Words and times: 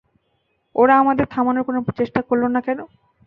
ওরা 0.75 0.93
আমাদের 0.97 1.25
থামানোর 1.25 1.63
কোনো 1.63 1.79
চেষ্টা 1.99 2.19
করলো 2.21 2.47
না 2.47 2.61
কেন? 2.61 2.79